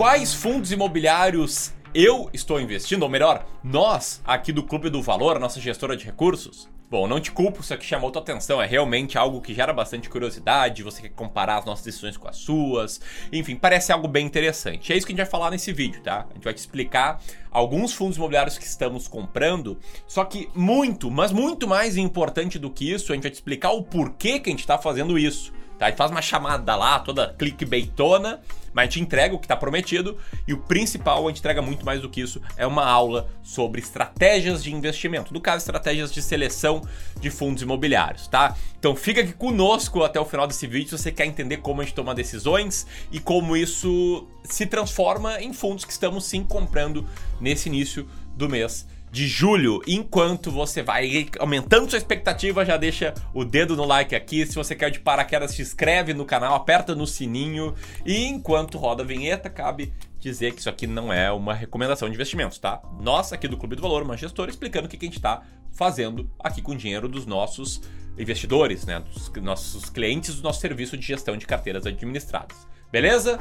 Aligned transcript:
quais 0.00 0.32
fundos 0.32 0.72
imobiliários 0.72 1.74
eu 1.94 2.30
estou 2.32 2.58
investindo, 2.58 3.02
ou 3.02 3.08
melhor, 3.10 3.46
nós 3.62 4.22
aqui 4.24 4.50
do 4.50 4.62
Clube 4.62 4.88
do 4.88 5.02
Valor, 5.02 5.38
nossa 5.38 5.60
gestora 5.60 5.94
de 5.94 6.06
recursos, 6.06 6.70
Bom, 6.90 7.06
não 7.06 7.20
te 7.20 7.30
culpo, 7.30 7.60
isso 7.60 7.72
aqui 7.72 7.84
chamou 7.84 8.10
tua 8.10 8.20
atenção, 8.20 8.60
é 8.60 8.66
realmente 8.66 9.16
algo 9.16 9.40
que 9.40 9.54
gera 9.54 9.72
bastante 9.72 10.08
curiosidade, 10.08 10.82
você 10.82 11.02
quer 11.02 11.10
comparar 11.10 11.58
as 11.58 11.64
nossas 11.64 11.84
decisões 11.84 12.16
com 12.16 12.26
as 12.26 12.36
suas, 12.36 13.00
enfim, 13.30 13.54
parece 13.54 13.92
algo 13.92 14.08
bem 14.08 14.26
interessante. 14.26 14.92
É 14.92 14.96
isso 14.96 15.06
que 15.06 15.12
a 15.12 15.14
gente 15.14 15.22
vai 15.22 15.30
falar 15.30 15.52
nesse 15.52 15.72
vídeo, 15.72 16.02
tá? 16.02 16.26
A 16.28 16.34
gente 16.34 16.42
vai 16.42 16.52
te 16.52 16.58
explicar 16.58 17.22
alguns 17.48 17.92
fundos 17.92 18.16
imobiliários 18.16 18.58
que 18.58 18.64
estamos 18.64 19.06
comprando, 19.06 19.78
só 20.04 20.24
que 20.24 20.48
muito, 20.52 21.12
mas 21.12 21.30
muito 21.30 21.68
mais 21.68 21.96
importante 21.96 22.58
do 22.58 22.70
que 22.70 22.90
isso, 22.90 23.12
a 23.12 23.14
gente 23.14 23.22
vai 23.22 23.30
te 23.30 23.34
explicar 23.34 23.70
o 23.70 23.84
porquê 23.84 24.40
que 24.40 24.48
a 24.48 24.52
gente 24.52 24.60
está 24.60 24.76
fazendo 24.76 25.16
isso. 25.16 25.52
Tá? 25.80 25.86
Gente 25.86 25.96
faz 25.96 26.10
uma 26.10 26.20
chamada 26.20 26.76
lá, 26.76 26.98
toda 26.98 27.34
clickbaitona, 27.38 28.38
mas 28.70 28.82
a 28.82 28.84
gente 28.84 29.00
entrega 29.00 29.34
o 29.34 29.38
que 29.38 29.46
está 29.46 29.56
prometido 29.56 30.18
e 30.46 30.52
o 30.52 30.58
principal, 30.58 31.24
a 31.24 31.30
gente 31.30 31.38
entrega 31.38 31.62
muito 31.62 31.86
mais 31.86 32.02
do 32.02 32.08
que 32.10 32.20
isso, 32.20 32.38
é 32.54 32.66
uma 32.66 32.84
aula 32.84 33.30
sobre 33.42 33.80
estratégias 33.80 34.62
de 34.62 34.74
investimento. 34.74 35.32
No 35.32 35.40
caso, 35.40 35.62
estratégias 35.62 36.12
de 36.12 36.20
seleção 36.20 36.82
de 37.18 37.30
fundos 37.30 37.62
imobiliários, 37.62 38.28
tá? 38.28 38.54
Então 38.78 38.94
fica 38.94 39.22
aqui 39.22 39.32
conosco 39.32 40.04
até 40.04 40.20
o 40.20 40.24
final 40.26 40.46
desse 40.46 40.66
vídeo 40.66 40.90
se 40.90 41.02
você 41.02 41.10
quer 41.10 41.24
entender 41.24 41.56
como 41.56 41.80
a 41.80 41.84
gente 41.84 41.94
toma 41.94 42.14
decisões 42.14 42.86
e 43.10 43.18
como 43.18 43.56
isso 43.56 44.28
se 44.44 44.66
transforma 44.66 45.40
em 45.40 45.54
fundos 45.54 45.86
que 45.86 45.92
estamos 45.92 46.26
sim 46.26 46.44
comprando 46.44 47.08
nesse 47.40 47.70
início 47.70 48.06
do 48.36 48.50
mês 48.50 48.86
de 49.10 49.26
julho. 49.26 49.82
Enquanto 49.86 50.50
você 50.50 50.82
vai 50.82 51.28
aumentando 51.38 51.88
sua 51.88 51.98
expectativa, 51.98 52.64
já 52.64 52.76
deixa 52.76 53.12
o 53.34 53.44
dedo 53.44 53.76
no 53.76 53.84
like 53.84 54.14
aqui. 54.14 54.46
Se 54.46 54.54
você 54.54 54.74
quer 54.74 54.90
de 54.90 55.00
paraquedas, 55.00 55.52
se 55.52 55.62
inscreve 55.62 56.14
no 56.14 56.24
canal, 56.24 56.54
aperta 56.54 56.94
no 56.94 57.06
sininho. 57.06 57.74
E 58.04 58.24
enquanto 58.26 58.78
roda 58.78 59.02
a 59.02 59.06
vinheta, 59.06 59.50
cabe 59.50 59.92
dizer 60.18 60.52
que 60.52 60.60
isso 60.60 60.68
aqui 60.68 60.86
não 60.86 61.12
é 61.12 61.32
uma 61.32 61.54
recomendação 61.54 62.08
de 62.08 62.14
investimentos, 62.14 62.58
tá? 62.58 62.80
Nós 63.00 63.32
aqui 63.32 63.48
do 63.48 63.56
Clube 63.56 63.74
do 63.74 63.82
Valor, 63.82 64.02
uma 64.02 64.16
gestora, 64.16 64.50
explicando 64.50 64.86
o 64.86 64.88
que 64.88 64.96
a 64.96 65.00
gente 65.00 65.16
está 65.16 65.42
fazendo 65.72 66.30
aqui 66.38 66.60
com 66.60 66.72
o 66.72 66.76
dinheiro 66.76 67.08
dos 67.08 67.26
nossos 67.26 67.80
investidores, 68.18 68.84
né? 68.84 69.00
Dos 69.00 69.30
nossos 69.42 69.88
clientes 69.88 70.36
do 70.36 70.42
nosso 70.42 70.60
serviço 70.60 70.96
de 70.96 71.06
gestão 71.06 71.36
de 71.36 71.46
carteiras 71.46 71.86
administradas. 71.86 72.68
Beleza? 72.92 73.38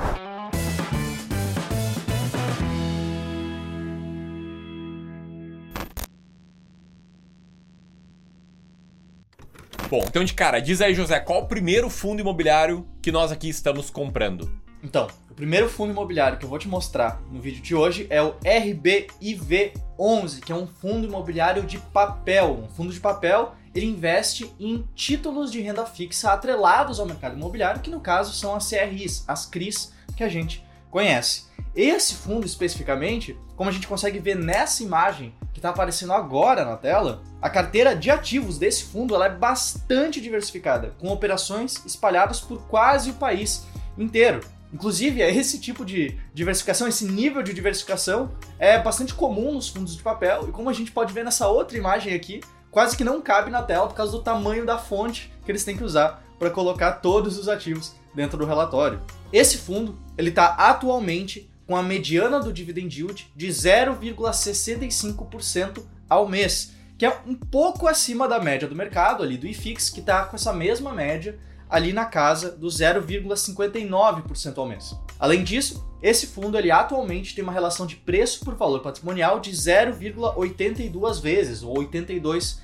Bom, 9.90 10.04
então 10.08 10.24
de 10.24 10.36
cara, 10.36 10.60
diz 10.60 10.82
aí, 10.82 10.94
José, 10.94 11.20
qual 11.20 11.42
o 11.42 11.48
primeiro 11.48 11.90
fundo 11.90 12.22
imobiliário 12.22 12.88
que 13.02 13.12
nós 13.12 13.32
aqui 13.32 13.50
estamos 13.50 13.90
comprando? 13.90 14.48
Então, 14.84 15.08
o 15.28 15.34
primeiro 15.34 15.68
fundo 15.68 15.92
imobiliário 15.92 16.38
que 16.38 16.46
eu 16.46 16.50
vou 16.50 16.60
te 16.60 16.68
mostrar 16.68 17.20
no 17.32 17.42
vídeo 17.42 17.64
de 17.64 17.74
hoje 17.74 18.06
é 18.08 18.22
o 18.22 18.36
RBIV11, 18.36 20.42
que 20.46 20.52
é 20.52 20.56
um 20.56 20.68
fundo 20.68 21.08
imobiliário 21.08 21.64
de 21.64 21.80
papel. 21.80 22.60
Um 22.64 22.70
fundo 22.70 22.94
de 22.94 23.00
papel, 23.00 23.56
ele 23.74 23.88
investe 23.88 24.54
em 24.60 24.88
títulos 24.94 25.52
de 25.52 25.60
renda 25.60 25.88
fixa 25.88 26.34
atrelados 26.34 27.00
ao 27.00 27.08
mercado 27.08 27.36
imobiliário, 27.36 27.82
que 27.82 27.90
no 27.90 28.00
caso 28.00 28.32
são 28.36 28.54
as 28.54 28.70
CRIs, 28.70 29.24
as 29.28 29.48
CRIs 29.48 29.92
que 30.16 30.24
a 30.24 30.30
gente 30.30 30.64
conhece. 30.90 31.50
Esse 31.76 32.16
fundo 32.16 32.46
especificamente, 32.46 33.38
como 33.56 33.70
a 33.70 33.74
gente 33.74 33.88
consegue 33.88 34.20
ver 34.20 34.36
nessa 34.36 34.84
imagem 34.84 35.34
que 35.54 35.60
está 35.60 35.70
aparecendo 35.70 36.14
agora 36.14 36.66
na 36.66 36.76
tela, 36.76 37.22
a 37.42 37.50
carteira 37.50 37.96
de 37.96 38.10
ativos 38.10 38.58
desse 38.58 38.86
fundo 38.86 39.14
ela 39.14 39.28
é 39.28 39.30
bastante 39.30 40.20
diversificada, 40.20 40.94
com 41.00 41.10
operações 41.10 41.84
espalhadas 41.86 42.40
por 42.40 42.62
quase 42.68 43.12
o 43.12 43.16
país 43.16 43.66
inteiro. 43.98 44.42
Inclusive, 44.74 45.22
é 45.22 45.34
esse 45.34 45.60
tipo 45.60 45.84
de 45.84 46.20
diversificação, 46.34 46.88
esse 46.88 47.06
nível 47.06 47.42
de 47.42 47.54
diversificação 47.54 48.32
é 48.60 48.78
bastante 48.78 49.14
comum 49.14 49.54
nos 49.54 49.70
fundos 49.70 49.96
de 49.96 50.04
papel, 50.04 50.50
e 50.50 50.52
como 50.52 50.70
a 50.70 50.74
gente 50.74 50.92
pode 50.92 51.12
ver 51.12 51.24
nessa 51.24 51.48
outra 51.48 51.78
imagem 51.78 52.14
aqui, 52.14 52.42
quase 52.70 52.96
que 52.96 53.04
não 53.04 53.22
cabe 53.22 53.50
na 53.50 53.64
tela 53.64 53.88
por 53.88 53.96
causa 53.96 54.12
do 54.12 54.22
tamanho 54.22 54.66
da 54.66 54.78
fonte 54.78 55.32
que 55.44 55.52
eles 55.52 55.64
têm 55.64 55.76
que 55.76 55.84
usar 55.84 56.24
para 56.38 56.52
colocar 56.52 56.94
todos 56.94 57.38
os 57.38 57.50
ativos 57.50 57.96
dentro 58.14 58.38
do 58.38 58.46
relatório. 58.46 59.02
Esse 59.32 59.58
fundo 59.58 59.98
ele 60.18 60.30
está 60.30 60.48
atualmente 60.56 61.50
com 61.66 61.76
a 61.76 61.84
mediana 61.84 62.40
do 62.40 62.52
dividend 62.52 63.00
yield 63.00 63.32
de 63.36 63.48
0,65% 63.48 65.84
ao 66.10 66.28
mês, 66.28 66.74
que 66.98 67.06
é 67.06 67.16
um 67.28 67.36
pouco 67.36 67.88
acima 67.88 68.28
da 68.28 68.40
média 68.40 68.68
do 68.68 68.76
mercado 68.76 69.22
ali 69.22 69.38
do 69.38 69.46
IFIX, 69.46 69.88
que 69.90 70.00
está 70.00 70.26
com 70.26 70.36
essa 70.36 70.52
mesma 70.52 70.92
média 70.94 71.38
ali 71.70 71.94
na 71.94 72.06
casa 72.06 72.52
do 72.52 72.68
0,59% 72.68 74.58
ao 74.58 74.68
mês. 74.68 74.96
Além 75.20 75.44
disso, 75.44 75.88
esse 76.02 76.28
fundo 76.28 76.58
ele 76.58 76.72
atualmente 76.72 77.36
tem 77.36 77.44
uma 77.44 77.54
relação 77.54 77.86
de 77.86 77.96
preço 77.96 78.44
por 78.44 78.56
valor 78.56 78.82
patrimonial 78.82 79.40
de 79.40 79.52
0,82 79.52 81.22
vezes 81.22 81.62
ou 81.62 81.76
82%, 81.76 82.58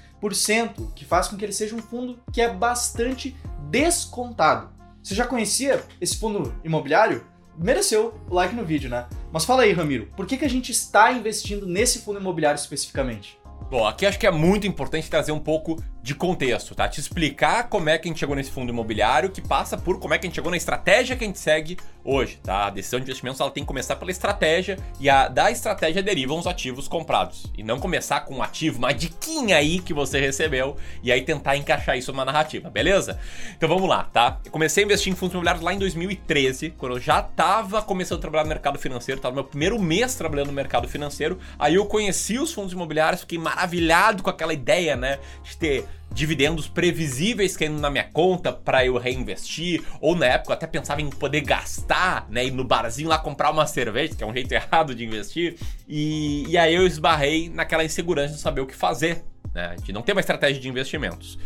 que 0.96 1.06
faz 1.06 1.28
com 1.28 1.38
que 1.38 1.46
ele 1.46 1.54
seja 1.54 1.76
um 1.76 1.82
fundo 1.82 2.20
que 2.34 2.42
é 2.42 2.52
bastante 2.52 3.36
descontado. 3.70 4.75
Você 5.06 5.14
já 5.14 5.28
conhecia 5.28 5.84
esse 6.02 6.18
fundo 6.18 6.52
imobiliário? 6.64 7.24
mereceu 7.56 8.20
o 8.28 8.34
like 8.34 8.56
no 8.56 8.66
vídeo, 8.66 8.90
né? 8.90 9.06
Mas 9.32 9.46
fala 9.46 9.62
aí, 9.62 9.72
Ramiro, 9.72 10.10
por 10.18 10.26
que, 10.26 10.36
que 10.36 10.44
a 10.44 10.50
gente 10.50 10.72
está 10.72 11.12
investindo 11.12 11.68
nesse 11.68 12.00
fundo 12.00 12.20
imobiliário 12.20 12.58
especificamente? 12.58 13.40
Bom, 13.70 13.86
aqui 13.86 14.06
acho 14.06 14.18
que 14.20 14.26
é 14.26 14.32
muito 14.32 14.66
importante 14.66 15.10
trazer 15.10 15.32
um 15.32 15.40
pouco 15.40 15.82
de 16.06 16.14
contexto, 16.14 16.76
tá? 16.76 16.88
Te 16.88 17.00
explicar 17.00 17.68
como 17.68 17.90
é 17.90 17.98
que 17.98 18.08
a 18.08 18.12
gente 18.12 18.20
chegou 18.20 18.36
nesse 18.36 18.52
fundo 18.52 18.70
imobiliário, 18.70 19.32
que 19.32 19.42
passa 19.42 19.76
por 19.76 20.00
como 20.00 20.14
é 20.14 20.20
que 20.20 20.28
a 20.28 20.30
gente 20.30 20.36
chegou 20.36 20.52
na 20.52 20.58
estratégia 20.58 21.16
que 21.16 21.24
a 21.24 21.28
gente 21.28 21.40
segue 21.40 21.80
hoje, 22.04 22.38
tá? 22.44 22.68
A 22.68 22.70
decisão 22.70 23.00
de 23.00 23.06
investimentos 23.06 23.42
ela 23.42 23.50
tem 23.50 23.64
que 23.64 23.68
começar 23.68 23.96
pela 23.96 24.12
estratégia 24.12 24.78
e 25.00 25.10
a, 25.10 25.28
da 25.28 25.50
estratégia 25.50 26.04
derivam 26.04 26.38
os 26.38 26.46
ativos 26.46 26.88
comprados. 26.88 27.48
E 27.58 27.64
não 27.64 27.80
começar 27.80 28.20
com 28.22 28.36
um 28.36 28.44
ativo, 28.44 28.78
uma 28.78 28.94
diquinha 28.94 29.58
aí 29.58 29.80
que 29.80 29.96
você 29.96 30.20
recebeu 30.20 30.78
e 31.02 31.12
aí 31.12 31.24
tentar 31.24 31.58
encaixar 31.58 31.98
isso 31.98 32.12
numa 32.12 32.24
narrativa, 32.24 32.70
beleza? 32.70 33.20
Então 33.58 33.68
vamos 33.68 33.90
lá, 33.90 34.04
tá? 34.04 34.40
Eu 34.46 34.52
comecei 34.52 34.84
a 34.84 34.86
investir 34.86 35.12
em 35.12 35.16
fundos 35.16 35.34
imobiliários 35.34 35.64
lá 35.64 35.74
em 35.74 35.80
2013, 35.80 36.76
quando 36.78 36.98
eu 36.98 37.02
já 37.02 37.24
tava 37.24 37.82
começando 37.82 38.20
a 38.20 38.22
trabalhar 38.22 38.44
no 38.44 38.50
mercado 38.50 38.78
financeiro, 38.78 39.20
tava 39.20 39.34
no 39.34 39.42
meu 39.42 39.50
primeiro 39.50 39.82
mês 39.82 40.14
trabalhando 40.14 40.48
no 40.48 40.54
mercado 40.54 40.88
financeiro. 40.88 41.40
Aí 41.58 41.74
eu 41.74 41.88
conheci 41.88 42.38
os 42.38 42.54
fundos 42.54 42.74
imobiliários, 42.74 43.22
fiquei 43.22 43.40
maravilhado 43.40 44.22
com 44.22 44.30
aquela 44.30 44.54
ideia, 44.54 44.96
né, 44.96 45.18
de 45.44 45.58
ter 45.58 45.95
dividendos 46.16 46.70
previsíveis 46.70 47.58
caindo 47.58 47.78
na 47.78 47.90
minha 47.90 48.06
conta 48.06 48.54
para 48.54 48.86
eu 48.86 48.98
reinvestir, 48.98 49.84
ou 50.00 50.16
na 50.16 50.26
época 50.26 50.52
eu 50.52 50.54
até 50.54 50.66
pensava 50.66 51.02
em 51.02 51.10
poder 51.10 51.42
gastar, 51.42 52.26
né, 52.30 52.46
ir 52.46 52.52
no 52.52 52.64
barzinho 52.64 53.10
lá 53.10 53.18
comprar 53.18 53.52
uma 53.52 53.68
cerveja, 53.68 54.16
que 54.16 54.24
é 54.24 54.26
um 54.26 54.34
jeito 54.34 54.50
errado 54.56 54.96
de 54.96 55.04
investir, 55.04 55.58
e, 55.88 56.46
e 56.48 56.58
aí 56.58 56.74
eu 56.74 56.88
esbarrei 56.88 57.50
naquela 57.50 57.84
insegurança 57.84 58.34
de 58.34 58.40
saber 58.40 58.62
o 58.62 58.66
que 58.66 58.74
fazer, 58.74 59.26
né, 59.54 59.76
de 59.84 59.92
não 59.92 60.02
ter 60.02 60.14
uma 60.14 60.22
estratégia 60.22 60.62
de 60.62 60.70
investimentos. 60.70 61.38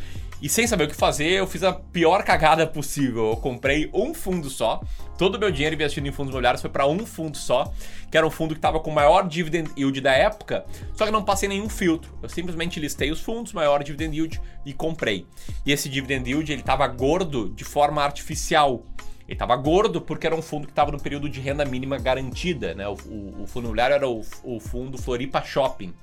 E 0.42 0.48
sem 0.48 0.66
saber 0.66 0.86
o 0.86 0.88
que 0.88 0.96
fazer, 0.96 1.32
eu 1.32 1.46
fiz 1.46 1.64
a 1.64 1.74
pior 1.74 2.24
cagada 2.24 2.66
possível. 2.66 3.32
Eu 3.32 3.38
comprei 3.38 3.90
um 3.94 4.14
fundo 4.14 4.50
só. 4.50 4.82
Todo 5.18 5.36
o 5.36 5.40
meu 5.40 5.52
dinheiro 5.52 5.76
investido 5.76 6.08
em 6.08 6.14
fundos 6.14 6.30
imobiliários 6.30 6.62
foi 6.62 6.70
para 6.70 6.88
um 6.88 7.06
fundo 7.06 7.38
só, 7.38 7.74
que 8.10 8.18
era 8.18 8.26
um 8.26 8.30
fundo 8.30 8.54
que 8.54 8.58
estava 8.58 8.80
com 8.80 8.90
o 8.90 8.96
maior 8.96 9.28
dividend 9.28 9.70
yield 9.78 10.00
da 10.00 10.14
época, 10.14 10.66
só 10.94 11.06
que 11.06 11.12
não 11.12 11.26
passei 11.26 11.50
nenhum 11.50 11.68
filtro. 11.68 12.18
Eu 12.24 12.30
simplesmente 12.30 12.80
listei 12.80 13.12
os 13.12 13.20
fundos, 13.20 13.52
maior 13.52 13.84
dividend 13.84 14.16
yield 14.16 14.42
e 14.66 14.72
comprei. 14.72 15.28
E 15.66 15.74
esse 15.74 15.90
dividend 15.90 16.30
yield 16.30 16.50
ele 16.50 16.62
estava 16.62 16.88
gordo 16.88 17.50
de 17.50 17.66
forma 17.66 18.02
artificial. 18.02 18.86
Ele 19.28 19.36
estava 19.36 19.58
gordo 19.58 20.00
porque 20.00 20.26
era 20.26 20.36
um 20.36 20.42
fundo 20.42 20.66
que 20.66 20.72
estava 20.72 20.90
no 20.90 21.00
período 21.00 21.30
de 21.30 21.42
renda 21.42 21.66
mínima 21.66 21.98
garantida, 21.98 22.74
né? 22.74 22.88
O, 22.88 22.94
o, 22.94 23.44
o 23.44 23.48
fundo 23.48 23.66
imobiliário 23.66 23.96
era 23.96 24.08
o, 24.08 24.22
o 24.42 24.60
fundo 24.62 24.98
Floripa 24.98 25.42
Shopping. 25.44 25.94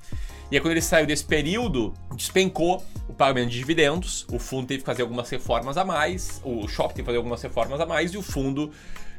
E 0.50 0.56
aí, 0.56 0.60
quando 0.60 0.72
ele 0.72 0.82
saiu 0.82 1.06
desse 1.06 1.24
período, 1.24 1.92
despencou 2.14 2.84
o 3.08 3.12
pagamento 3.12 3.50
de 3.50 3.58
dividendos, 3.58 4.24
o 4.30 4.38
fundo 4.38 4.68
teve 4.68 4.80
que 4.80 4.86
fazer 4.86 5.02
algumas 5.02 5.28
reformas 5.28 5.76
a 5.76 5.84
mais, 5.84 6.40
o 6.44 6.68
shopping 6.68 6.94
teve 6.94 7.02
que 7.02 7.06
fazer 7.06 7.18
algumas 7.18 7.42
reformas 7.42 7.80
a 7.80 7.86
mais 7.86 8.12
e 8.12 8.16
o 8.16 8.22
fundo 8.22 8.72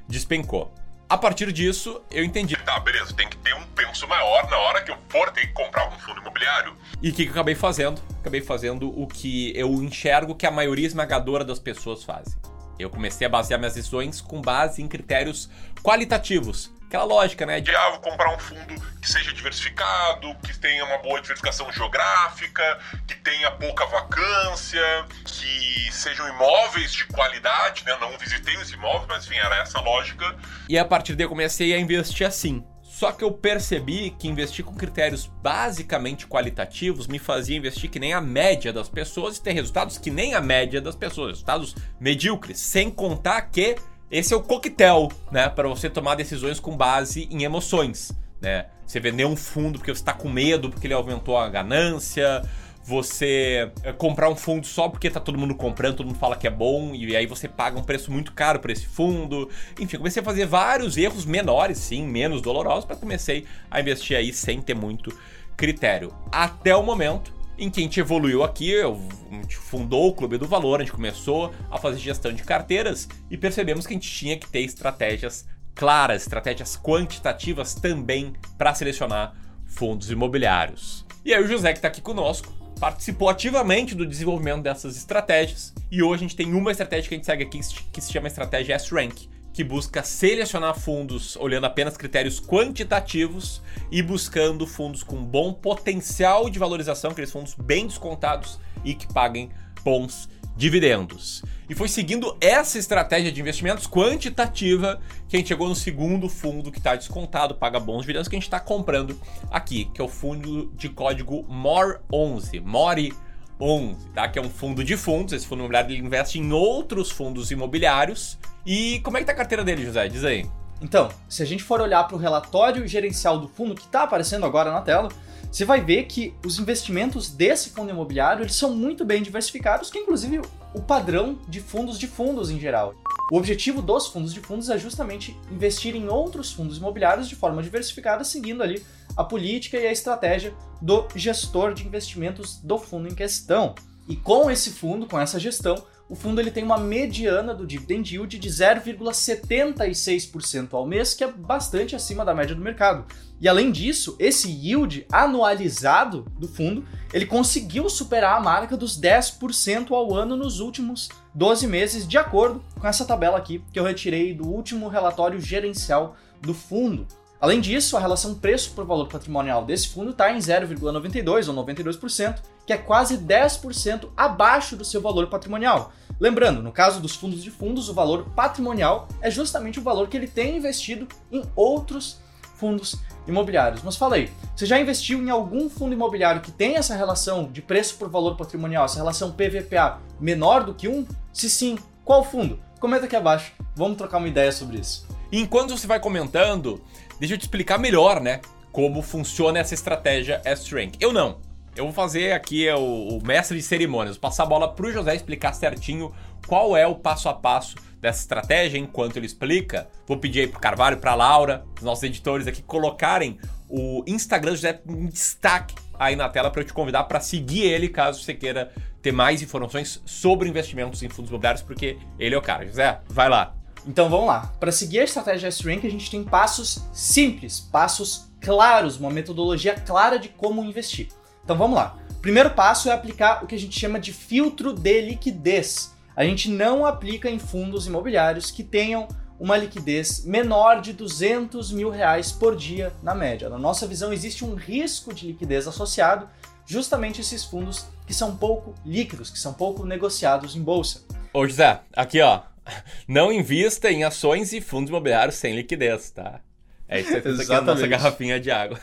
despencou. 0.07 0.73
A 1.09 1.17
partir 1.17 1.51
disso, 1.53 2.01
eu 2.11 2.23
entendi. 2.23 2.55
Tá, 2.57 2.79
beleza, 2.79 3.13
tem 3.13 3.29
que 3.29 3.37
ter 3.37 3.53
um 3.55 3.65
penso 3.75 4.07
maior 4.07 4.49
na 4.49 4.57
hora 4.57 4.83
que 4.83 4.91
eu 4.91 4.97
for 5.07 5.31
ter 5.31 5.47
que 5.47 5.53
comprar 5.53 5.87
um 5.87 5.99
fundo 5.99 6.19
imobiliário. 6.19 6.75
E 7.01 7.09
o 7.09 7.13
que, 7.13 7.23
que 7.23 7.29
eu 7.29 7.31
acabei 7.31 7.55
fazendo? 7.55 8.01
Acabei 8.19 8.41
fazendo 8.41 8.89
o 8.99 9.07
que 9.07 9.53
eu 9.55 9.71
enxergo 9.81 10.35
que 10.35 10.45
a 10.45 10.51
maioria 10.51 10.85
esmagadora 10.85 11.45
das 11.45 11.59
pessoas 11.59 12.03
fazem. 12.03 12.37
Eu 12.77 12.89
comecei 12.89 13.25
a 13.25 13.29
basear 13.29 13.57
minhas 13.57 13.73
decisões 13.73 14.19
com 14.19 14.41
base 14.41 14.81
em 14.81 14.87
critérios 14.87 15.49
qualitativos, 15.81 16.71
aquela 16.87 17.03
lógica, 17.03 17.45
né? 17.45 17.59
De 17.59 17.75
ah, 17.75 17.89
vou 17.91 17.99
comprar 17.99 18.33
um 18.33 18.39
fundo 18.39 18.75
que 19.01 19.09
seja 19.09 19.31
diversificado, 19.33 20.33
que 20.43 20.57
tenha 20.57 20.83
uma 20.85 20.97
boa 20.97 21.21
diversificação 21.21 21.71
geográfica, 21.71 22.79
que 23.05 23.15
tenha 23.15 23.51
pouca 23.51 23.85
vacância, 23.85 24.81
que 25.25 25.91
sejam 25.91 26.27
imóveis 26.29 26.93
de 26.93 27.05
qualidade, 27.05 27.85
né? 27.85 27.95
Não 27.99 28.17
visitei 28.17 28.57
os 28.57 28.71
imóveis, 28.71 29.05
mas 29.07 29.25
enfim, 29.25 29.37
era 29.37 29.57
essa 29.57 29.77
a 29.77 29.81
lógica. 29.81 30.35
E 30.67 30.77
a 30.77 30.85
partir 30.85 31.15
daí 31.15 31.25
eu 31.25 31.29
comecei 31.29 31.73
a 31.73 31.79
investir 31.79 32.25
assim. 32.25 32.63
Só 32.81 33.11
que 33.11 33.23
eu 33.23 33.31
percebi 33.31 34.09
que 34.09 34.27
investir 34.27 34.65
com 34.65 34.73
critérios 34.73 35.27
basicamente 35.27 36.25
qualitativos 36.25 37.05
me 37.05 37.19
fazia 37.19 37.55
investir 37.55 37.91
que 37.91 37.99
nem 37.99 38.11
a 38.11 38.19
média 38.19 38.73
das 38.73 38.89
pessoas 38.89 39.37
e 39.37 39.43
ter 39.43 39.51
resultados 39.51 39.99
que 39.99 40.09
nem 40.09 40.33
a 40.33 40.41
média 40.41 40.81
das 40.81 40.95
pessoas, 40.95 41.33
resultados 41.33 41.75
medíocres, 41.99 42.59
sem 42.59 42.89
contar 42.89 43.39
que 43.43 43.75
esse 44.11 44.33
é 44.33 44.37
o 44.37 44.41
coquetel, 44.41 45.09
né, 45.31 45.49
para 45.49 45.67
você 45.67 45.89
tomar 45.89 46.15
decisões 46.15 46.59
com 46.59 46.75
base 46.75 47.27
em 47.31 47.43
emoções, 47.43 48.11
né? 48.41 48.67
Você 48.85 49.01
vender 49.01 49.25
um 49.25 49.35
fundo 49.35 49.79
porque 49.79 49.93
você 49.93 49.99
está 49.99 50.13
com 50.13 50.29
medo, 50.29 50.69
porque 50.69 50.87
ele 50.87 50.93
aumentou 50.93 51.37
a 51.37 51.49
ganância, 51.49 52.41
você 52.87 53.69
eh, 53.83 53.91
comprar 53.91 54.29
um 54.29 54.35
fundo 54.35 54.65
só 54.65 54.87
porque 54.87 55.09
tá 55.09 55.19
todo 55.19 55.37
mundo 55.37 55.53
comprando, 55.53 55.97
todo 55.97 56.07
mundo 56.07 56.17
fala 56.17 56.37
que 56.37 56.47
é 56.47 56.49
bom, 56.49 56.95
e 56.95 57.17
aí 57.17 57.25
você 57.25 57.49
paga 57.49 57.77
um 57.77 57.83
preço 57.83 58.09
muito 58.09 58.31
caro 58.31 58.59
por 58.59 58.71
esse 58.71 58.85
fundo. 58.85 59.49
Enfim, 59.77 59.97
comecei 59.97 60.21
a 60.21 60.25
fazer 60.25 60.45
vários 60.45 60.95
erros 60.95 61.25
menores, 61.25 61.79
sim, 61.79 62.07
menos 62.07 62.41
dolorosos, 62.41 62.85
para 62.85 62.95
comecei 62.95 63.45
a 63.69 63.81
investir 63.81 64.15
aí 64.15 64.31
sem 64.31 64.61
ter 64.61 64.73
muito 64.73 65.13
critério. 65.57 66.13
Até 66.31 66.73
o 66.73 66.81
momento 66.81 67.33
em 67.57 67.69
que 67.69 67.79
a 67.79 67.83
gente 67.83 67.99
evoluiu 67.99 68.43
aqui, 68.43 68.73
a 68.81 69.35
gente 69.35 69.57
fundou 69.57 70.09
o 70.09 70.13
Clube 70.13 70.37
do 70.37 70.47
Valor, 70.47 70.79
a 70.79 70.83
gente 70.83 70.93
começou 70.93 71.53
a 71.71 71.77
fazer 71.77 71.97
gestão 71.97 72.31
de 72.31 72.43
carteiras 72.43 73.07
e 73.31 73.37
percebemos 73.37 73.87
que 73.87 73.93
a 73.93 73.95
gente 73.97 74.09
tinha 74.09 74.37
que 74.37 74.47
ter 74.47 74.61
estratégias 74.61 75.45
claras, 75.73 76.23
estratégias 76.23 76.77
quantitativas 76.77 77.73
também 77.73 78.33
para 78.57 78.73
selecionar 78.73 79.35
fundos 79.65 80.09
imobiliários. 80.11 81.05
E 81.25 81.33
aí 81.33 81.43
o 81.43 81.47
José 81.47 81.71
que 81.71 81.79
está 81.79 81.87
aqui 81.87 82.01
conosco 82.01 82.53
participou 82.79 83.27
ativamente 83.29 83.95
do 83.95 84.05
desenvolvimento 84.05 84.61
dessas 84.61 84.95
estratégias. 84.95 85.73
E 85.91 86.03
hoje 86.03 86.25
a 86.25 86.27
gente 86.27 86.35
tem 86.35 86.53
uma 86.53 86.71
estratégia 86.71 87.09
que 87.09 87.15
a 87.15 87.17
gente 87.17 87.25
segue 87.25 87.43
aqui 87.43 87.59
que 87.91 88.01
se 88.01 88.11
chama 88.11 88.27
estratégia 88.27 88.75
S-Rank, 88.75 89.27
que 89.57 89.63
busca 89.63 90.03
selecionar 90.03 90.77
fundos 90.77 91.35
olhando 91.35 91.65
apenas 91.65 91.97
critérios 91.97 92.39
quantitativos 92.39 93.59
e 93.91 94.03
buscando 94.03 94.67
fundos 94.67 95.01
com 95.01 95.25
bom 95.25 95.51
potencial 95.51 96.47
de 96.47 96.59
valorização, 96.59 97.09
aqueles 97.09 97.31
fundos 97.31 97.55
bem 97.55 97.87
descontados 97.87 98.59
e 98.85 98.93
que 98.93 99.11
paguem 99.11 99.49
bons 99.83 100.29
dividendos. 100.55 101.41
E 101.67 101.73
foi 101.73 101.87
seguindo 101.87 102.37
essa 102.39 102.77
estratégia 102.77 103.31
de 103.31 103.41
investimentos 103.41 103.87
quantitativa 103.87 105.01
que 105.27 105.35
a 105.35 105.39
gente 105.39 105.47
chegou 105.47 105.67
no 105.67 105.75
segundo 105.75 106.29
fundo 106.29 106.71
que 106.71 106.77
está 106.77 106.95
descontado, 106.95 107.55
paga 107.55 107.79
bons 107.79 108.01
dividendos, 108.01 108.27
que 108.27 108.35
a 108.35 108.37
gente 108.37 108.45
está 108.45 108.59
comprando 108.59 109.19
aqui, 109.49 109.85
que 109.85 109.99
é 109.99 110.03
o 110.03 110.07
fundo 110.07 110.71
de 110.75 110.87
código 110.87 111.43
MOR11, 111.45 112.61
MORI 112.61 113.11
11, 113.59 114.09
tá? 114.13 114.27
Que 114.27 114.39
é 114.39 114.41
um 114.41 114.49
fundo 114.49 114.83
de 114.83 114.95
fundos. 114.95 115.33
Esse 115.33 115.45
fundo 115.45 115.59
imobiliário 115.59 115.91
ele 115.91 116.05
investe 116.05 116.39
em 116.39 116.51
outros 116.51 117.09
fundos 117.09 117.51
imobiliários. 117.51 118.37
E 118.65 118.99
como 118.99 119.17
é 119.17 119.21
que 119.21 119.25
tá 119.25 119.31
a 119.31 119.35
carteira 119.35 119.63
dele, 119.63 119.85
José? 119.85 120.07
Diz 120.07 120.23
aí. 120.23 120.45
Então, 120.81 121.09
se 121.27 121.41
a 121.41 121.45
gente 121.45 121.63
for 121.63 121.81
olhar 121.81 122.03
para 122.03 122.15
o 122.15 122.19
relatório 122.19 122.87
gerencial 122.87 123.39
do 123.39 123.47
fundo 123.47 123.73
que 123.73 123.81
está 123.81 124.03
aparecendo 124.03 124.45
agora 124.45 124.71
na 124.71 124.81
tela, 124.81 125.09
você 125.51 125.65
vai 125.65 125.81
ver 125.81 126.03
que 126.03 126.33
os 126.45 126.59
investimentos 126.59 127.29
desse 127.29 127.69
fundo 127.69 127.89
imobiliário 127.89 128.43
eles 128.43 128.55
são 128.55 128.75
muito 128.75 129.03
bem 129.03 129.23
diversificados, 129.23 129.89
que 129.89 129.97
é 129.97 130.01
inclusive 130.01 130.41
o 130.73 130.81
padrão 130.81 131.39
de 131.47 131.59
fundos 131.59 131.97
de 131.97 132.05
fundos 132.05 132.51
em 132.51 132.59
geral. 132.59 132.93
O 133.31 133.37
objetivo 133.37 133.81
dos 133.81 134.07
fundos 134.07 134.33
de 134.33 134.39
fundos 134.39 134.69
é 134.69 134.77
justamente 134.77 135.35
investir 135.51 135.95
em 135.95 136.07
outros 136.07 136.51
fundos 136.51 136.77
imobiliários 136.77 137.27
de 137.27 137.35
forma 137.35 137.63
diversificada, 137.63 138.23
seguindo 138.23 138.61
ali 138.61 138.83
a 139.17 139.23
política 139.23 139.77
e 139.77 139.87
a 139.87 139.91
estratégia 139.91 140.53
do 140.81 141.07
gestor 141.15 141.73
de 141.73 141.85
investimentos 141.85 142.59
do 142.61 142.77
fundo 142.77 143.07
em 143.07 143.15
questão. 143.15 143.73
E 144.07 144.15
com 144.15 144.49
esse 144.49 144.71
fundo, 144.71 145.07
com 145.07 145.19
essa 145.19 145.39
gestão, 145.39 145.83
o 146.09 146.15
fundo 146.15 146.39
ele 146.39 146.51
tem 146.51 146.63
uma 146.63 146.77
mediana 146.77 147.53
do 147.53 147.67
dividend 147.67 148.15
yield 148.15 148.39
de 148.39 148.49
0,76% 148.49 150.73
ao 150.73 150.87
mês, 150.87 151.13
que 151.13 151.21
é 151.23 151.29
bastante 151.29 151.93
acima 151.95 152.23
da 152.23 152.33
média 152.33 152.55
do 152.55 152.61
mercado. 152.61 153.05
E 153.41 153.47
além 153.47 153.71
disso, 153.71 154.15
esse 154.17 154.49
yield 154.49 155.05
anualizado 155.11 156.25
do 156.39 156.47
fundo, 156.47 156.85
ele 157.13 157.25
conseguiu 157.25 157.89
superar 157.89 158.37
a 158.37 158.39
marca 158.39 158.77
dos 158.77 158.97
10% 158.99 159.91
ao 159.91 160.15
ano 160.15 160.37
nos 160.37 160.61
últimos 160.61 161.09
12 161.35 161.67
meses, 161.67 162.07
de 162.07 162.17
acordo 162.17 162.63
com 162.79 162.87
essa 162.87 163.03
tabela 163.03 163.37
aqui 163.37 163.61
que 163.73 163.79
eu 163.79 163.83
retirei 163.83 164.33
do 164.33 164.47
último 164.47 164.87
relatório 164.87 165.41
gerencial 165.41 166.15
do 166.41 166.53
fundo. 166.53 167.05
Além 167.39 167.61
disso, 167.61 167.95
a 167.95 167.99
relação 167.99 168.33
preço 168.33 168.71
por 168.71 168.83
valor 168.83 169.07
patrimonial 169.07 169.63
desse 169.63 169.89
fundo 169.89 170.09
está 170.09 170.31
em 170.31 170.39
0,92 170.39 171.47
ou 171.47 171.65
92%, 171.65 172.39
que 172.65 172.73
é 172.73 172.77
quase 172.77 173.17
10% 173.17 174.09
abaixo 174.17 174.75
do 174.75 174.83
seu 174.83 174.99
valor 174.99 175.27
patrimonial. 175.27 175.91
Lembrando, 176.19 176.63
no 176.63 176.71
caso 176.71 176.99
dos 176.99 177.15
fundos 177.15 177.43
de 177.43 177.51
fundos, 177.51 177.89
o 177.89 177.93
valor 177.93 178.25
patrimonial 178.35 179.07
é 179.21 179.29
justamente 179.29 179.79
o 179.79 179.83
valor 179.83 180.07
que 180.07 180.17
ele 180.17 180.27
tem 180.27 180.57
investido 180.57 181.07
em 181.31 181.43
outros 181.55 182.19
fundos 182.55 182.95
imobiliários. 183.27 183.83
Mas 183.83 183.95
falei, 183.95 184.31
você 184.55 184.65
já 184.65 184.79
investiu 184.79 185.21
em 185.21 185.29
algum 185.29 185.69
fundo 185.69 185.93
imobiliário 185.93 186.41
que 186.41 186.51
tem 186.51 186.75
essa 186.75 186.95
relação 186.95 187.51
de 187.51 187.61
preço 187.61 187.95
por 187.97 188.09
valor 188.09 188.35
patrimonial, 188.35 188.85
essa 188.85 188.97
relação 188.97 189.31
PVPA 189.31 189.99
menor 190.19 190.63
do 190.63 190.73
que 190.73 190.87
um? 190.87 191.05
Se 191.31 191.49
sim, 191.49 191.77
qual 192.03 192.23
fundo? 192.23 192.59
Comenta 192.79 193.05
aqui 193.05 193.15
abaixo, 193.15 193.53
vamos 193.75 193.97
trocar 193.97 194.17
uma 194.17 194.27
ideia 194.27 194.51
sobre 194.51 194.79
isso. 194.79 195.07
Enquanto 195.31 195.77
você 195.77 195.85
vai 195.85 195.99
comentando, 195.99 196.81
Deixa 197.19 197.33
eu 197.33 197.37
te 197.37 197.41
explicar 197.41 197.77
melhor, 197.77 198.21
né? 198.21 198.41
Como 198.71 199.01
funciona 199.01 199.59
essa 199.59 199.73
estratégia 199.73 200.41
S-Rank. 200.45 200.95
Eu 200.99 201.11
não. 201.11 201.39
Eu 201.75 201.85
vou 201.85 201.93
fazer 201.93 202.31
aqui 202.31 202.67
o, 202.71 203.17
o 203.17 203.23
mestre 203.25 203.57
de 203.57 203.63
cerimônias, 203.63 204.17
passar 204.17 204.43
a 204.43 204.47
bola 204.47 204.73
pro 204.73 204.91
José 204.91 205.15
explicar 205.15 205.53
certinho 205.53 206.11
qual 206.47 206.75
é 206.75 206.87
o 206.87 206.95
passo 206.95 207.29
a 207.29 207.33
passo 207.33 207.75
dessa 208.01 208.21
estratégia 208.21 208.77
enquanto 208.77 209.17
ele 209.17 209.25
explica. 209.25 209.87
Vou 210.07 210.17
pedir 210.17 210.41
aí 210.41 210.47
pro 210.47 210.59
Carvalho, 210.59 210.97
pra 210.97 211.13
Laura, 211.13 211.65
os 211.77 211.83
nossos 211.83 212.03
editores 212.03 212.47
aqui, 212.47 212.61
colocarem 212.61 213.37
o 213.69 214.03
Instagram 214.07 214.51
do 214.51 214.55
José 214.55 214.81
em 214.87 215.07
destaque 215.07 215.75
aí 215.99 216.15
na 216.15 216.29
tela 216.29 216.49
para 216.49 216.61
eu 216.61 216.65
te 216.65 216.73
convidar 216.73 217.03
para 217.03 217.19
seguir 217.19 217.63
ele 217.63 217.89
caso 217.89 218.23
você 218.23 218.33
queira 218.33 218.71
ter 219.01 219.11
mais 219.11 219.41
informações 219.41 220.01
sobre 220.05 220.49
investimentos 220.49 221.01
em 221.03 221.09
fundos 221.09 221.29
imobiliários, 221.29 221.63
porque 221.63 221.97
ele 222.19 222.35
é 222.35 222.37
o 222.37 222.41
cara. 222.41 222.65
José, 222.65 222.99
vai 223.07 223.29
lá. 223.29 223.56
Então 223.87 224.09
vamos 224.09 224.27
lá. 224.27 224.53
Para 224.59 224.71
seguir 224.71 224.99
a 224.99 225.03
estratégia 225.05 225.47
S-Rank, 225.47 225.85
a 225.85 225.89
gente 225.89 226.11
tem 226.11 226.21
passos 226.21 226.79
simples, 226.91 227.59
passos 227.59 228.27
claros, 228.41 228.99
uma 228.99 229.09
metodologia 229.09 229.75
clara 229.75 230.19
de 230.19 230.27
como 230.27 230.63
investir. 230.63 231.07
Então 231.43 231.57
vamos 231.57 231.77
lá. 231.77 231.97
Primeiro 232.21 232.49
passo 232.49 232.89
é 232.89 232.91
aplicar 232.91 233.43
o 233.43 233.47
que 233.47 233.55
a 233.55 233.59
gente 233.59 233.79
chama 233.79 233.97
de 233.97 234.11
filtro 234.11 234.73
de 234.73 235.01
liquidez. 235.01 235.95
A 236.15 236.25
gente 236.25 236.49
não 236.49 236.85
aplica 236.85 237.29
em 237.29 237.39
fundos 237.39 237.87
imobiliários 237.87 238.51
que 238.51 238.63
tenham 238.63 239.07
uma 239.39 239.55
liquidez 239.55 240.25
menor 240.25 240.81
de 240.81 240.91
200 240.91 241.71
mil 241.71 241.89
reais 241.89 242.31
por 242.31 242.55
dia 242.55 242.91
na 243.01 243.15
média. 243.15 243.49
Na 243.49 243.57
nossa 243.57 243.87
visão, 243.87 244.11
existe 244.11 244.43
um 244.43 244.55
risco 244.55 245.13
de 245.13 245.27
liquidez 245.27 245.67
associado 245.67 246.27
justamente 246.65 247.19
a 247.19 247.21
esses 247.21 247.45
fundos 247.45 247.85
que 248.05 248.13
são 248.13 248.35
pouco 248.35 248.73
líquidos, 248.85 249.29
que 249.29 249.39
são 249.39 249.53
pouco 249.53 249.85
negociados 249.85 250.55
em 250.55 250.61
bolsa. 250.61 251.03
Ô 251.33 251.47
José, 251.47 251.79
aqui 251.95 252.19
ó, 252.19 252.41
não 253.07 253.31
invista 253.31 253.91
em 253.91 254.03
ações 254.03 254.53
e 254.53 254.61
fundos 254.61 254.89
imobiliários 254.89 255.35
sem 255.35 255.55
liquidez, 255.55 256.11
tá? 256.11 256.41
É 256.89 257.01
isso 257.01 257.09
que 257.09 257.17
aqui 257.17 257.51
é 257.51 257.55
a 257.55 257.61
nossa 257.61 257.85
garrafinha 257.85 258.39
de 258.39 258.49
água. 258.49 258.79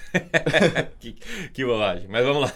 que, 1.00 1.16
que 1.52 1.64
bobagem. 1.64 2.06
Mas 2.08 2.24
vamos 2.24 2.42
lá. 2.42 2.52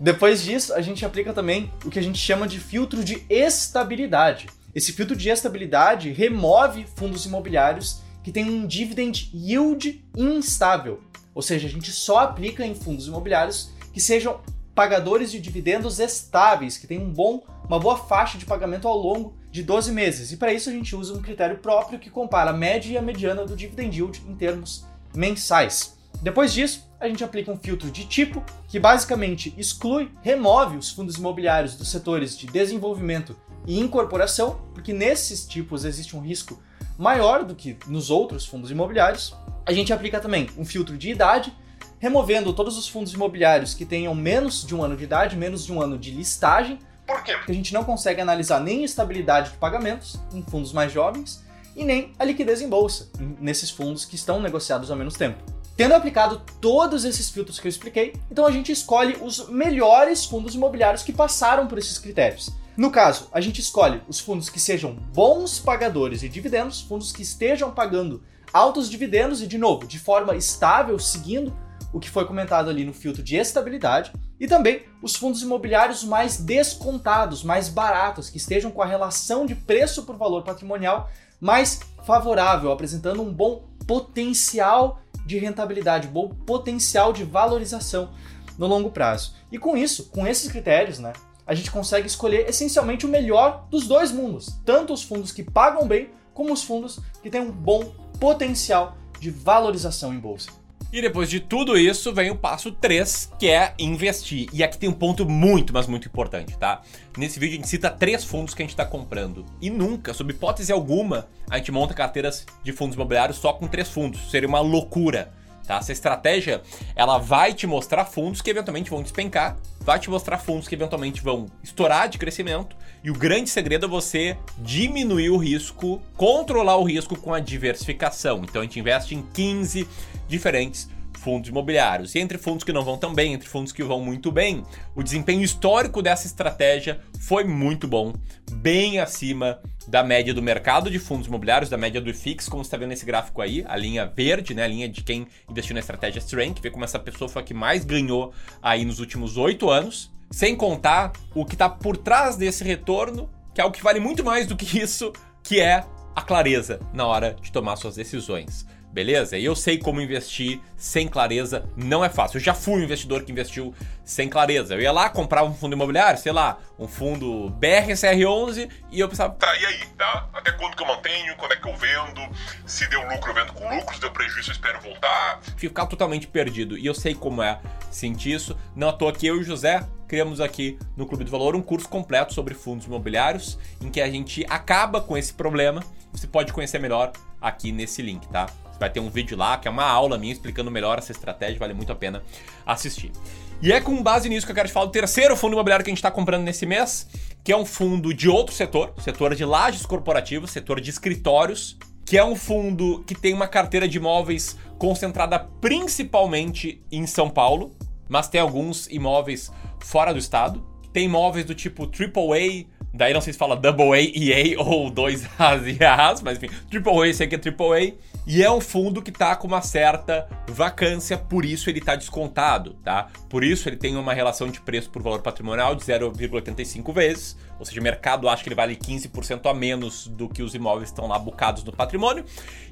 Depois 0.00 0.42
disso, 0.42 0.74
a 0.74 0.80
gente 0.80 1.04
aplica 1.04 1.32
também 1.32 1.72
o 1.84 1.90
que 1.90 1.98
a 1.98 2.02
gente 2.02 2.18
chama 2.18 2.46
de 2.46 2.60
filtro 2.60 3.02
de 3.02 3.24
estabilidade. 3.30 4.46
Esse 4.74 4.92
filtro 4.92 5.16
de 5.16 5.28
estabilidade 5.28 6.12
remove 6.12 6.86
fundos 6.96 7.24
imobiliários 7.24 8.00
que 8.22 8.30
têm 8.30 8.44
um 8.44 8.66
dividend 8.66 9.30
yield 9.34 10.04
instável. 10.16 11.02
Ou 11.34 11.40
seja, 11.42 11.66
a 11.66 11.70
gente 11.70 11.90
só 11.90 12.18
aplica 12.18 12.64
em 12.64 12.74
fundos 12.74 13.06
imobiliários 13.06 13.70
que 13.92 14.00
sejam 14.00 14.40
pagadores 14.74 15.32
de 15.32 15.40
dividendos 15.40 15.98
estáveis, 15.98 16.76
que 16.76 16.86
têm 16.86 17.00
um 17.00 17.12
bom, 17.12 17.42
uma 17.68 17.78
boa 17.78 17.96
faixa 17.96 18.38
de 18.38 18.46
pagamento 18.46 18.88
ao 18.88 18.96
longo 18.96 19.34
de 19.50 19.62
12 19.62 19.92
meses. 19.92 20.32
E 20.32 20.36
para 20.36 20.52
isso 20.52 20.70
a 20.70 20.72
gente 20.72 20.96
usa 20.96 21.12
um 21.12 21.20
critério 21.20 21.58
próprio 21.58 21.98
que 21.98 22.10
compara 22.10 22.50
a 22.50 22.54
média 22.54 22.92
e 22.92 22.98
a 22.98 23.02
mediana 23.02 23.44
do 23.44 23.54
dividend 23.54 23.94
yield 23.94 24.22
em 24.26 24.34
termos 24.34 24.86
mensais. 25.14 25.98
Depois 26.22 26.52
disso, 26.52 26.88
a 26.98 27.06
gente 27.06 27.22
aplica 27.22 27.52
um 27.52 27.56
filtro 27.56 27.90
de 27.90 28.04
tipo, 28.06 28.42
que 28.66 28.80
basicamente 28.80 29.54
exclui, 29.56 30.10
remove 30.22 30.76
os 30.76 30.90
fundos 30.90 31.16
imobiliários 31.16 31.76
dos 31.76 31.90
setores 31.90 32.36
de 32.36 32.46
desenvolvimento 32.46 33.36
e 33.66 33.78
incorporação, 33.78 34.60
porque 34.74 34.92
nesses 34.92 35.46
tipos 35.46 35.84
existe 35.84 36.16
um 36.16 36.20
risco 36.20 36.60
maior 36.98 37.44
do 37.44 37.54
que 37.54 37.76
nos 37.86 38.10
outros 38.10 38.44
fundos 38.44 38.70
imobiliários. 38.70 39.34
A 39.64 39.72
gente 39.72 39.92
aplica 39.92 40.18
também 40.18 40.48
um 40.56 40.64
filtro 40.64 40.96
de 40.96 41.10
idade, 41.10 41.56
removendo 41.98 42.52
todos 42.52 42.76
os 42.76 42.88
fundos 42.88 43.12
imobiliários 43.12 43.74
que 43.74 43.84
tenham 43.84 44.14
menos 44.14 44.66
de 44.66 44.74
um 44.74 44.82
ano 44.82 44.96
de 44.96 45.04
idade, 45.04 45.36
menos 45.36 45.64
de 45.64 45.72
um 45.72 45.80
ano 45.80 45.98
de 45.98 46.10
listagem, 46.10 46.78
por 47.08 47.24
quê? 47.24 47.34
Porque 47.34 47.52
a 47.52 47.54
gente 47.54 47.72
não 47.72 47.82
consegue 47.82 48.20
analisar 48.20 48.60
nem 48.60 48.84
estabilidade 48.84 49.52
de 49.52 49.56
pagamentos 49.56 50.20
em 50.34 50.42
fundos 50.42 50.74
mais 50.74 50.92
jovens 50.92 51.42
e 51.74 51.82
nem 51.82 52.12
a 52.18 52.24
liquidez 52.24 52.60
em 52.60 52.68
bolsa 52.68 53.10
nesses 53.40 53.70
fundos 53.70 54.04
que 54.04 54.14
estão 54.14 54.40
negociados 54.42 54.90
há 54.90 54.94
menos 54.94 55.14
tempo. 55.14 55.42
Tendo 55.74 55.94
aplicado 55.94 56.42
todos 56.60 57.04
esses 57.04 57.30
filtros 57.30 57.58
que 57.58 57.66
eu 57.66 57.70
expliquei, 57.70 58.14
então 58.30 58.44
a 58.44 58.50
gente 58.50 58.70
escolhe 58.70 59.16
os 59.22 59.48
melhores 59.48 60.26
fundos 60.26 60.54
imobiliários 60.54 61.02
que 61.02 61.12
passaram 61.12 61.66
por 61.66 61.78
esses 61.78 61.96
critérios. 61.98 62.50
No 62.76 62.90
caso, 62.90 63.28
a 63.32 63.40
gente 63.40 63.60
escolhe 63.60 64.02
os 64.06 64.20
fundos 64.20 64.50
que 64.50 64.60
sejam 64.60 64.92
bons 64.92 65.58
pagadores 65.58 66.20
de 66.20 66.28
dividendos, 66.28 66.82
fundos 66.82 67.10
que 67.10 67.22
estejam 67.22 67.70
pagando 67.70 68.22
altos 68.52 68.90
dividendos 68.90 69.40
e, 69.40 69.46
de 69.46 69.56
novo, 69.56 69.86
de 69.86 69.98
forma 69.98 70.36
estável, 70.36 70.98
seguindo 70.98 71.56
o 71.92 71.98
que 71.98 72.10
foi 72.10 72.24
comentado 72.24 72.68
ali 72.68 72.84
no 72.84 72.92
filtro 72.92 73.22
de 73.22 73.36
estabilidade, 73.36 74.12
e 74.38 74.46
também 74.46 74.82
os 75.02 75.16
fundos 75.16 75.42
imobiliários 75.42 76.04
mais 76.04 76.36
descontados, 76.36 77.42
mais 77.42 77.68
baratos, 77.68 78.30
que 78.30 78.36
estejam 78.36 78.70
com 78.70 78.82
a 78.82 78.86
relação 78.86 79.46
de 79.46 79.54
preço 79.54 80.04
por 80.04 80.16
valor 80.16 80.42
patrimonial 80.42 81.10
mais 81.40 81.80
favorável, 82.04 82.72
apresentando 82.72 83.22
um 83.22 83.32
bom 83.32 83.64
potencial 83.86 85.00
de 85.24 85.38
rentabilidade, 85.38 86.08
bom 86.08 86.28
potencial 86.28 87.12
de 87.12 87.24
valorização 87.24 88.10
no 88.56 88.66
longo 88.66 88.90
prazo. 88.90 89.34
E 89.50 89.58
com 89.58 89.76
isso, 89.76 90.10
com 90.10 90.26
esses 90.26 90.50
critérios, 90.50 90.98
né, 90.98 91.12
a 91.46 91.54
gente 91.54 91.70
consegue 91.70 92.06
escolher 92.06 92.48
essencialmente 92.48 93.06
o 93.06 93.08
melhor 93.08 93.66
dos 93.70 93.86
dois 93.86 94.12
mundos, 94.12 94.58
tanto 94.64 94.92
os 94.92 95.02
fundos 95.02 95.32
que 95.32 95.42
pagam 95.42 95.86
bem, 95.86 96.10
como 96.34 96.52
os 96.52 96.62
fundos 96.62 97.00
que 97.22 97.30
têm 97.30 97.40
um 97.40 97.50
bom 97.50 97.84
potencial 98.20 98.96
de 99.18 99.30
valorização 99.30 100.12
em 100.12 100.18
bolsa. 100.18 100.50
E 100.90 101.02
depois 101.02 101.28
de 101.28 101.38
tudo 101.38 101.76
isso, 101.76 102.14
vem 102.14 102.30
o 102.30 102.36
passo 102.36 102.72
3, 102.72 103.32
que 103.38 103.46
é 103.46 103.74
investir. 103.78 104.48
E 104.54 104.64
aqui 104.64 104.78
tem 104.78 104.88
um 104.88 104.94
ponto 104.94 105.28
muito, 105.28 105.70
mas 105.70 105.86
muito 105.86 106.08
importante, 106.08 106.56
tá? 106.56 106.80
Nesse 107.16 107.38
vídeo 107.38 107.54
a 107.54 107.56
gente 107.56 107.68
cita 107.68 107.90
três 107.90 108.24
fundos 108.24 108.54
que 108.54 108.62
a 108.62 108.64
gente 108.64 108.70
está 108.70 108.86
comprando. 108.86 109.44
E 109.60 109.68
nunca, 109.68 110.14
sob 110.14 110.32
hipótese 110.32 110.72
alguma, 110.72 111.28
a 111.50 111.58
gente 111.58 111.70
monta 111.70 111.92
carteiras 111.92 112.46
de 112.64 112.72
fundos 112.72 112.94
imobiliários 112.94 113.36
só 113.36 113.52
com 113.52 113.66
três 113.66 113.90
fundos. 113.90 114.30
Seria 114.30 114.48
uma 114.48 114.60
loucura. 114.60 115.30
Tá? 115.66 115.76
Essa 115.76 115.92
estratégia 115.92 116.62
ela 116.96 117.18
vai 117.18 117.52
te 117.52 117.66
mostrar 117.66 118.06
fundos 118.06 118.40
que 118.40 118.48
eventualmente 118.48 118.88
vão 118.88 119.02
despencar, 119.02 119.58
vai 119.80 119.98
te 119.98 120.08
mostrar 120.08 120.38
fundos 120.38 120.66
que 120.66 120.74
eventualmente 120.74 121.20
vão 121.20 121.44
estourar 121.62 122.08
de 122.08 122.16
crescimento, 122.16 122.74
e 123.02 123.10
o 123.10 123.14
grande 123.14 123.50
segredo 123.50 123.86
é 123.86 123.88
você 123.88 124.36
diminuir 124.58 125.30
o 125.30 125.36
risco, 125.36 126.02
controlar 126.16 126.76
o 126.76 126.84
risco 126.84 127.16
com 127.16 127.32
a 127.32 127.40
diversificação. 127.40 128.42
Então 128.44 128.60
a 128.60 128.64
gente 128.64 128.80
investe 128.80 129.14
em 129.14 129.22
15 129.22 129.86
diferentes 130.26 130.88
fundos 131.18 131.50
imobiliários. 131.50 132.14
E 132.14 132.20
entre 132.20 132.38
fundos 132.38 132.64
que 132.64 132.72
não 132.72 132.84
vão 132.84 132.96
tão 132.96 133.14
bem, 133.14 133.34
entre 133.34 133.48
fundos 133.48 133.72
que 133.72 133.82
vão 133.82 134.00
muito 134.00 134.32
bem, 134.32 134.62
o 134.94 135.02
desempenho 135.02 135.42
histórico 135.42 136.00
dessa 136.00 136.26
estratégia 136.26 137.00
foi 137.20 137.44
muito 137.44 137.86
bom, 137.86 138.14
bem 138.50 138.98
acima 139.00 139.60
da 139.86 140.02
média 140.02 140.32
do 140.32 140.42
mercado 140.42 140.90
de 140.90 140.98
fundos 140.98 141.26
imobiliários, 141.26 141.70
da 141.70 141.76
média 141.76 142.00
do 142.00 142.10
IFIX, 142.10 142.48
como 142.48 142.62
você 142.62 142.68
está 142.68 142.76
vendo 142.76 142.90
nesse 142.90 143.06
gráfico 143.06 143.42
aí, 143.42 143.64
a 143.66 143.76
linha 143.76 144.06
verde, 144.06 144.54
né, 144.54 144.64
a 144.64 144.68
linha 144.68 144.88
de 144.88 145.02
quem 145.02 145.26
investiu 145.48 145.74
na 145.74 145.80
estratégia 145.80 146.18
Strength, 146.18 146.60
vê 146.60 146.70
como 146.70 146.84
essa 146.84 146.98
pessoa 146.98 147.28
foi 147.28 147.42
a 147.42 147.44
que 147.44 147.54
mais 147.54 147.84
ganhou 147.84 148.32
aí 148.62 148.84
nos 148.84 149.00
últimos 149.00 149.36
oito 149.36 149.70
anos, 149.70 150.10
sem 150.30 150.56
contar 150.56 151.12
o 151.34 151.44
que 151.44 151.54
está 151.54 151.68
por 151.68 151.96
trás 151.96 152.36
desse 152.36 152.64
retorno, 152.64 153.30
que 153.54 153.60
é 153.60 153.64
o 153.64 153.70
que 153.70 153.82
vale 153.82 154.00
muito 154.00 154.24
mais 154.24 154.46
do 154.46 154.56
que 154.56 154.78
isso, 154.78 155.12
que 155.42 155.60
é 155.60 155.84
a 156.14 156.22
clareza 156.22 156.80
na 156.92 157.06
hora 157.06 157.36
de 157.40 157.52
tomar 157.52 157.76
suas 157.76 157.96
decisões 157.96 158.66
beleza? 158.92 159.36
E 159.36 159.44
eu 159.44 159.54
sei 159.54 159.78
como 159.78 160.00
investir 160.00 160.60
sem 160.76 161.06
clareza, 161.06 161.68
não 161.76 162.04
é 162.04 162.08
fácil. 162.08 162.38
Eu 162.38 162.42
já 162.42 162.54
fui 162.54 162.80
um 162.80 162.84
investidor 162.84 163.22
que 163.22 163.30
investiu 163.32 163.74
sem 164.04 164.28
clareza. 164.28 164.74
Eu 164.74 164.80
ia 164.80 164.92
lá, 164.92 165.08
comprar 165.08 165.44
um 165.44 165.54
fundo 165.54 165.74
imobiliário, 165.74 166.18
sei 166.18 166.32
lá, 166.32 166.58
um 166.78 166.88
fundo 166.88 167.50
BRCR11 167.60 168.70
e 168.90 169.00
eu 169.00 169.08
pensava... 169.08 169.34
Tá, 169.34 169.56
e 169.56 169.66
aí, 169.66 169.86
tá? 169.96 170.28
Até 170.32 170.52
quando 170.52 170.76
que 170.76 170.82
eu 170.82 170.86
mantenho? 170.86 171.36
Quando 171.36 171.52
é 171.52 171.56
que 171.56 171.68
eu 171.68 171.76
vendo? 171.76 172.28
Se 172.66 172.88
deu 172.88 173.00
lucro, 173.08 173.30
eu 173.30 173.34
vendo 173.34 173.52
com 173.52 173.76
lucro. 173.76 173.94
Se 173.94 174.00
deu 174.00 174.10
prejuízo, 174.10 174.50
eu 174.50 174.52
espero 174.52 174.80
voltar. 174.80 175.40
Ficar 175.56 175.86
totalmente 175.86 176.26
perdido. 176.26 176.76
E 176.76 176.86
eu 176.86 176.94
sei 176.94 177.14
como 177.14 177.42
é 177.42 177.60
sentir 177.90 178.32
isso. 178.32 178.56
Não 178.74 178.88
à 178.88 178.92
toa 178.92 179.12
que 179.12 179.26
eu 179.26 179.36
e 179.36 179.40
o 179.40 179.44
José 179.44 179.80
criamos 180.08 180.40
aqui 180.40 180.78
no 180.96 181.06
Clube 181.06 181.22
do 181.22 181.30
Valor 181.30 181.54
um 181.54 181.60
curso 181.60 181.88
completo 181.88 182.32
sobre 182.32 182.54
fundos 182.54 182.86
imobiliários, 182.86 183.58
em 183.80 183.90
que 183.90 184.00
a 184.00 184.10
gente 184.10 184.44
acaba 184.48 185.00
com 185.00 185.16
esse 185.16 185.34
problema. 185.34 185.84
Você 186.12 186.26
pode 186.26 186.52
conhecer 186.52 186.78
melhor 186.78 187.12
aqui 187.40 187.70
nesse 187.70 188.00
link, 188.00 188.26
tá? 188.28 188.46
Vai 188.80 188.88
ter 188.88 189.00
um 189.00 189.10
vídeo 189.10 189.36
lá, 189.36 189.58
que 189.58 189.68
é 189.68 189.70
uma 189.70 189.84
aula 189.84 190.16
minha 190.16 190.32
explicando 190.32 190.70
melhor 190.70 190.98
essa 190.98 191.12
estratégia, 191.12 191.58
vale 191.58 191.74
muito 191.74 191.92
a 191.92 191.94
pena 191.94 192.22
assistir. 192.64 193.12
E 193.60 193.72
é 193.72 193.80
com 193.80 194.02
base 194.02 194.28
nisso 194.28 194.46
que 194.46 194.52
eu 194.52 194.54
quero 194.56 194.68
te 194.68 194.72
falar 194.72 194.86
do 194.86 194.92
terceiro 194.92 195.36
fundo 195.36 195.52
imobiliário 195.52 195.84
que 195.84 195.90
a 195.90 195.92
gente 195.92 195.98
está 195.98 196.10
comprando 196.10 196.42
nesse 196.42 196.64
mês, 196.64 197.08
que 197.44 197.52
é 197.52 197.56
um 197.56 197.66
fundo 197.66 198.14
de 198.14 198.28
outro 198.28 198.54
setor, 198.54 198.94
setor 198.98 199.34
de 199.34 199.44
lajes 199.44 199.84
corporativas, 199.84 200.50
setor 200.50 200.80
de 200.80 200.90
escritórios, 200.90 201.76
que 202.06 202.16
é 202.16 202.24
um 202.24 202.36
fundo 202.36 203.04
que 203.04 203.14
tem 203.14 203.34
uma 203.34 203.48
carteira 203.48 203.86
de 203.86 203.98
imóveis 203.98 204.56
concentrada 204.78 205.40
principalmente 205.60 206.80
em 206.90 207.04
São 207.04 207.28
Paulo, 207.28 207.76
mas 208.08 208.28
tem 208.28 208.40
alguns 208.40 208.86
imóveis 208.88 209.52
fora 209.80 210.12
do 210.12 210.18
estado. 210.18 210.64
Tem 210.92 211.04
imóveis 211.04 211.44
do 211.44 211.54
tipo 211.54 211.84
AAA, 211.84 212.66
daí 212.92 213.12
não 213.12 213.20
sei 213.20 213.32
se 213.32 213.38
fala 213.38 213.56
Double 213.56 213.92
A 213.92 214.00
e 214.00 214.32
A 214.32 214.60
ou 214.62 214.90
dois 214.90 215.28
As 215.38 215.62
e 215.66 215.82
As, 215.84 216.22
mas 216.22 216.38
enfim, 216.42 216.54
AAA, 216.72 217.12
sei 217.12 217.26
que 217.26 217.34
é 217.34 217.38
AAA. 217.38 217.92
E 218.26 218.42
é 218.42 218.50
um 218.50 218.60
fundo 218.60 219.00
que 219.00 219.10
está 219.10 219.34
com 219.34 219.46
uma 219.46 219.62
certa 219.62 220.28
vacância, 220.48 221.16
por 221.16 221.46
isso 221.46 221.70
ele 221.70 221.78
está 221.78 221.96
descontado, 221.96 222.74
tá? 222.84 223.08
Por 223.26 223.42
isso 223.42 223.68
ele 223.68 223.76
tem 223.76 223.96
uma 223.96 224.12
relação 224.12 224.50
de 224.50 224.60
preço 224.60 224.90
por 224.90 225.02
valor 225.02 225.22
patrimonial 225.22 225.74
de 225.74 225.82
0,85 225.82 226.92
vezes, 226.92 227.38
ou 227.58 227.64
seja, 227.64 227.80
o 227.80 227.82
mercado 227.82 228.28
acha 228.28 228.42
que 228.42 228.48
ele 228.50 228.54
vale 228.54 228.76
15% 228.76 229.50
a 229.50 229.54
menos 229.54 230.08
do 230.08 230.28
que 230.28 230.42
os 230.42 230.54
imóveis 230.54 230.90
estão 230.90 231.06
lá 231.06 231.18
bucados 231.18 231.64
no 231.64 231.72
patrimônio. 231.72 232.22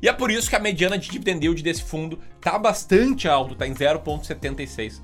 E 0.02 0.08
é 0.10 0.12
por 0.12 0.30
isso 0.30 0.50
que 0.50 0.56
a 0.56 0.60
mediana 0.60 0.98
de 0.98 1.08
dividend 1.08 1.42
yield 1.42 1.62
desse 1.62 1.82
fundo 1.82 2.18
está 2.36 2.58
bastante 2.58 3.26
alto, 3.26 3.54
está 3.54 3.66
em 3.66 3.72
0,76%. 3.72 5.00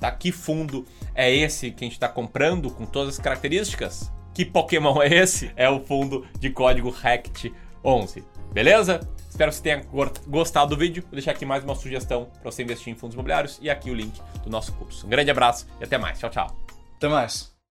Tá? 0.00 0.10
Que 0.12 0.30
fundo 0.30 0.86
é 1.12 1.34
esse 1.34 1.72
que 1.72 1.84
a 1.84 1.86
gente 1.86 1.94
está 1.94 2.08
comprando 2.08 2.70
com 2.70 2.86
todas 2.86 3.14
as 3.14 3.20
características? 3.20 4.12
Que 4.34 4.44
Pokémon 4.44 5.02
é 5.02 5.14
esse? 5.14 5.52
É 5.56 5.68
o 5.68 5.80
fundo 5.80 6.26
de 6.38 6.50
código 6.50 6.92
RECT11. 6.92 8.24
Beleza? 8.52 9.00
Espero 9.28 9.50
que 9.50 9.56
você 9.56 9.62
tenha 9.62 9.82
gostado 10.26 10.74
do 10.74 10.78
vídeo. 10.78 11.02
Vou 11.02 11.12
deixar 11.12 11.32
aqui 11.32 11.44
mais 11.44 11.64
uma 11.64 11.74
sugestão 11.74 12.28
para 12.40 12.50
você 12.50 12.62
investir 12.62 12.92
em 12.92 12.96
fundos 12.96 13.14
imobiliários 13.14 13.58
e 13.62 13.70
aqui 13.70 13.90
o 13.90 13.94
link 13.94 14.20
do 14.42 14.50
nosso 14.50 14.72
curso. 14.74 15.06
Um 15.06 15.10
grande 15.10 15.30
abraço 15.30 15.66
e 15.80 15.84
até 15.84 15.98
mais. 15.98 16.18
Tchau, 16.18 16.30
tchau. 16.30 16.56
Até 16.96 17.08
mais. 17.08 17.51